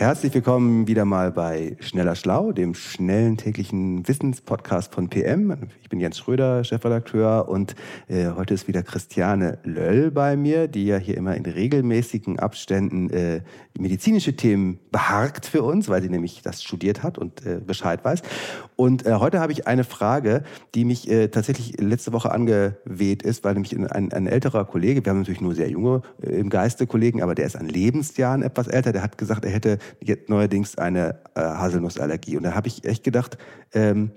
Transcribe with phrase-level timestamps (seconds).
[0.00, 5.68] Herzlich willkommen wieder mal bei Schneller Schlau, dem schnellen täglichen Wissenspodcast von PM.
[5.82, 7.76] Ich bin Jens Schröder, Chefredakteur und
[8.08, 13.10] äh, heute ist wieder Christiane Löll bei mir, die ja hier immer in regelmäßigen Abständen
[13.10, 13.42] äh,
[13.78, 18.22] medizinische Themen beharkt für uns, weil sie nämlich das studiert hat und äh, Bescheid weiß.
[18.76, 20.44] Und äh, heute habe ich eine Frage,
[20.74, 25.10] die mich äh, tatsächlich letzte Woche angeweht ist, weil nämlich ein, ein älterer Kollege, wir
[25.10, 28.66] haben natürlich nur sehr junge äh, im Geiste Kollegen, aber der ist an Lebensjahren etwas
[28.66, 32.36] älter, der hat gesagt, er hätte jetzt neuerdings eine äh, Haselnussallergie.
[32.36, 33.38] Und da habe ich echt gedacht,
[33.72, 34.12] ähm,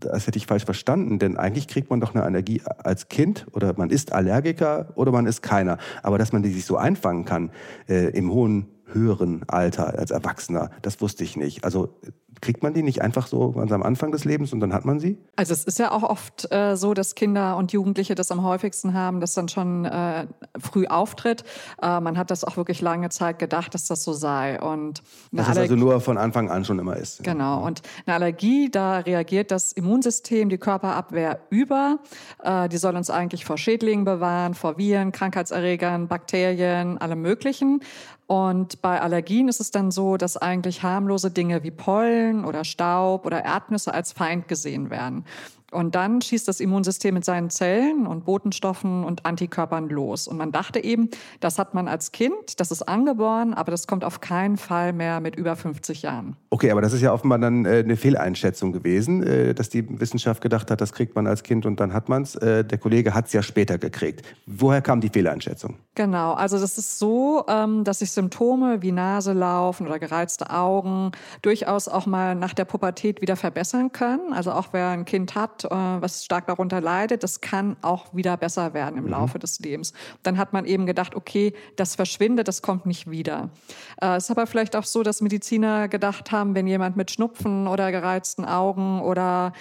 [0.00, 3.74] das hätte ich falsch verstanden, denn eigentlich kriegt man doch eine Allergie als Kind oder
[3.76, 5.78] man ist Allergiker oder man ist keiner.
[6.02, 7.50] Aber dass man die sich so einfangen kann
[7.88, 11.64] äh, im hohen, höheren Alter als Erwachsener, das wusste ich nicht.
[11.64, 11.94] Also
[12.42, 14.98] Kriegt man die nicht einfach so ganz am Anfang des Lebens und dann hat man
[14.98, 15.16] sie?
[15.36, 18.94] Also es ist ja auch oft äh, so, dass Kinder und Jugendliche das am häufigsten
[18.94, 20.26] haben, dass dann schon äh,
[20.58, 21.44] früh auftritt.
[21.80, 24.60] Äh, man hat das auch wirklich lange Zeit gedacht, dass das so sei.
[24.60, 27.22] Und dass es also nur von Anfang an schon immer ist.
[27.22, 27.64] Genau.
[27.64, 32.00] Und eine Allergie, da reagiert das Immunsystem, die Körperabwehr über.
[32.42, 37.82] Äh, die soll uns eigentlich vor Schädlingen bewahren, vor Viren, Krankheitserregern, Bakterien, allem Möglichen.
[38.26, 43.26] Und bei Allergien ist es dann so, dass eigentlich harmlose Dinge wie Pollen oder Staub
[43.26, 45.24] oder Erdnüsse als Feind gesehen werden.
[45.72, 50.28] Und dann schießt das Immunsystem mit seinen Zellen und Botenstoffen und Antikörpern los.
[50.28, 51.08] Und man dachte eben,
[51.40, 55.20] das hat man als Kind, das ist angeboren, aber das kommt auf keinen Fall mehr
[55.20, 56.36] mit über 50 Jahren.
[56.50, 60.42] Okay, aber das ist ja offenbar dann äh, eine Fehleinschätzung gewesen, äh, dass die Wissenschaft
[60.42, 62.34] gedacht hat, das kriegt man als Kind und dann hat man es.
[62.36, 64.22] Äh, der Kollege hat es ja später gekriegt.
[64.46, 65.76] Woher kam die Fehleinschätzung?
[65.94, 71.12] Genau, also das ist so, ähm, dass sich Symptome wie Nase laufen oder gereizte Augen
[71.42, 74.32] durchaus auch mal nach der Pubertät wieder verbessern können.
[74.32, 78.36] Also auch wer ein Kind hat, äh, was stark darunter leidet, das kann auch wieder
[78.36, 79.10] besser werden im mhm.
[79.10, 79.92] Laufe des Lebens.
[80.22, 83.50] Dann hat man eben gedacht, okay, das verschwindet, das kommt nicht wieder.
[84.00, 87.66] Äh, es ist aber vielleicht auch so, dass Mediziner gedacht haben, wenn jemand mit Schnupfen
[87.66, 89.52] oder gereizten Augen oder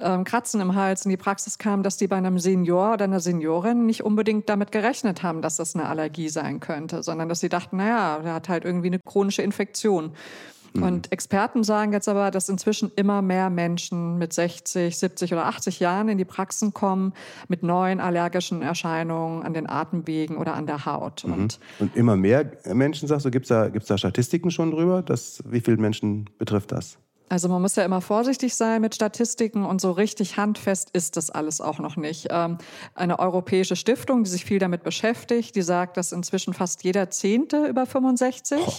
[0.00, 3.20] ähm, Kratzen im Hals in die Praxis kam, dass die bei einem Senior oder einer
[3.20, 7.48] Seniorin nicht unbedingt damit gerechnet haben, dass das eine Allergie sein könnte, sondern dass sie
[7.48, 10.12] dachten, naja, der hat halt irgendwie eine chronische Infektion.
[10.74, 10.82] Mhm.
[10.82, 15.80] Und Experten sagen jetzt aber, dass inzwischen immer mehr Menschen mit 60, 70 oder 80
[15.80, 17.12] Jahren in die Praxen kommen
[17.48, 21.24] mit neuen allergischen Erscheinungen an den Atemwegen oder an der Haut.
[21.24, 21.32] Mhm.
[21.32, 25.02] Und, Und, immer mehr Menschen, sagst du, gibt es da, gibt's da Statistiken schon drüber?
[25.02, 26.98] Dass, wie viele Menschen betrifft das?
[27.34, 31.30] Also man muss ja immer vorsichtig sein mit Statistiken und so richtig handfest ist das
[31.30, 32.28] alles auch noch nicht.
[32.30, 32.58] Ähm,
[32.94, 37.66] eine europäische Stiftung, die sich viel damit beschäftigt, die sagt, dass inzwischen fast jeder Zehnte
[37.66, 38.72] über 65 oh.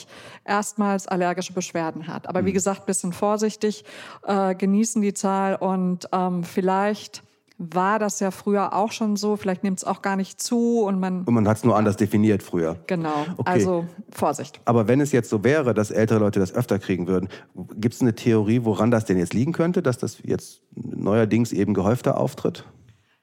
[0.45, 2.29] erstmals allergische Beschwerden hat.
[2.29, 2.53] Aber wie mhm.
[2.53, 3.83] gesagt, bisschen vorsichtig,
[4.25, 7.23] äh, genießen die Zahl und ähm, vielleicht
[7.57, 9.35] war das ja früher auch schon so.
[9.37, 11.23] Vielleicht nimmt es auch gar nicht zu und man.
[11.23, 12.77] Und man hat es nur anders definiert früher.
[12.87, 13.25] Genau.
[13.37, 13.51] Okay.
[13.51, 14.59] Also Vorsicht.
[14.65, 17.29] Aber wenn es jetzt so wäre, dass ältere Leute das öfter kriegen würden,
[17.75, 21.73] gibt es eine Theorie, woran das denn jetzt liegen könnte, dass das jetzt neuerdings eben
[21.73, 22.65] gehäufter auftritt?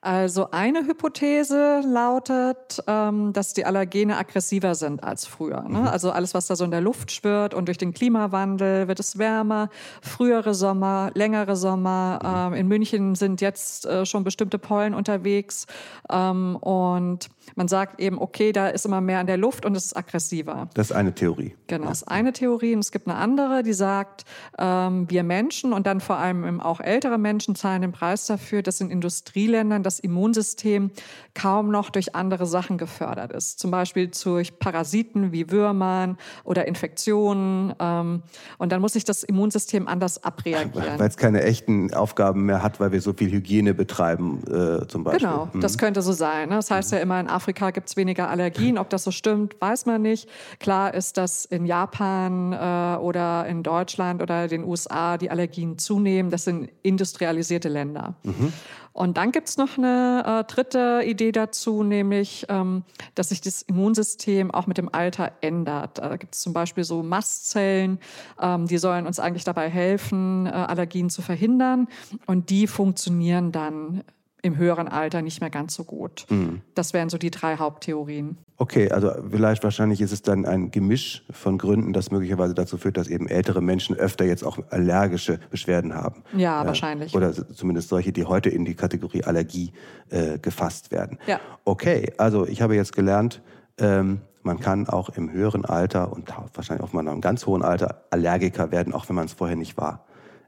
[0.05, 5.63] Also eine Hypothese lautet, ähm, dass die Allergene aggressiver sind als früher.
[5.63, 5.79] Ne?
[5.79, 5.87] Mhm.
[5.87, 9.17] Also alles, was da so in der Luft schwirrt und durch den Klimawandel wird es
[9.17, 9.71] wärmer,
[10.01, 12.19] frühere Sommer, längere Sommer.
[12.51, 12.55] Mhm.
[12.55, 15.69] Ähm, in München sind jetzt äh, schon bestimmte Pollen unterwegs
[16.11, 19.87] ähm, und man sagt eben, okay, da ist immer mehr in der Luft und es
[19.87, 20.69] ist aggressiver.
[20.75, 21.55] Das ist eine Theorie.
[21.69, 24.25] Genau, das ist eine Theorie und es gibt eine andere, die sagt,
[24.59, 28.81] ähm, wir Menschen und dann vor allem auch ältere Menschen zahlen den Preis dafür, dass
[28.81, 30.91] in Industrieländern das Immunsystem
[31.35, 33.59] kaum noch durch andere Sachen gefördert ist.
[33.59, 37.75] Zum Beispiel durch Parasiten wie Würmern oder Infektionen.
[37.79, 38.23] Ähm,
[38.59, 40.99] und dann muss sich das Immunsystem anders abreagieren.
[40.99, 45.05] Weil es keine echten Aufgaben mehr hat, weil wir so viel Hygiene betreiben, äh, zum
[45.05, 45.29] Beispiel.
[45.29, 45.61] Genau, mhm.
[45.61, 46.51] das könnte so sein.
[46.51, 46.57] Ne?
[46.57, 46.97] Das heißt mhm.
[46.97, 48.79] ja immer, in Afrika gibt es weniger Allergien.
[48.79, 50.29] Ob das so stimmt, weiß man nicht.
[50.61, 56.31] Klar ist, dass in Japan äh, oder in Deutschland oder den USA die Allergien zunehmen.
[56.31, 58.15] Das sind industrialisierte Länder.
[58.23, 58.53] Mhm.
[58.93, 62.85] Und dann gibt es noch eine äh, dritte Idee dazu, nämlich, ähm,
[63.15, 65.99] dass sich das Immunsystem auch mit dem Alter ändert.
[65.99, 67.99] Da gibt es zum Beispiel so Mastzellen,
[68.41, 71.89] ähm, die sollen uns eigentlich dabei helfen, äh, Allergien zu verhindern.
[72.27, 74.03] Und die funktionieren dann
[74.43, 76.27] im höheren Alter nicht mehr ganz so gut.
[76.29, 76.63] Mhm.
[76.75, 78.39] Das wären so die drei Haupttheorien.
[78.57, 82.97] Okay, also vielleicht wahrscheinlich ist es dann ein Gemisch von Gründen, das möglicherweise dazu führt,
[82.97, 86.25] dass eben ältere Menschen öfter jetzt auch allergische Beschwerden haben.
[86.37, 87.15] Ja, äh, wahrscheinlich.
[87.15, 89.73] Oder zumindest solche, die heute in die Kategorie Allergie
[90.11, 91.19] äh, gefasst werden.
[91.27, 91.41] Ja.
[91.65, 93.43] Okay, also ich habe jetzt gelernt,
[93.79, 97.63] ähm, man kann auch im höheren Alter und wahrscheinlich auch mal in einem ganz hohen
[97.63, 100.05] Alter Allergiker werden, auch wenn man es vorher nicht war.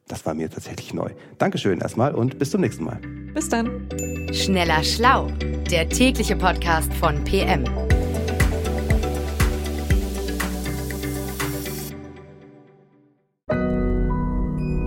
[0.08, 1.10] Das war mir tatsächlich neu.
[1.38, 3.00] Dankeschön erstmal und bis zum nächsten Mal.
[3.32, 3.88] Bis dann.
[4.32, 5.28] Schneller Schlau,
[5.70, 7.64] der tägliche Podcast von PM.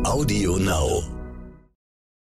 [0.06, 1.17] Audio Now.